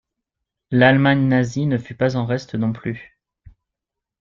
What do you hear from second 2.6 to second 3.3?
plus.